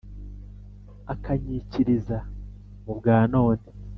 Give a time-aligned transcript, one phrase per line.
[1.13, 2.17] Akanyikiriza
[2.83, 3.65] mu bwa none